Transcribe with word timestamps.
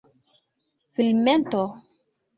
filmeto 0.95 1.63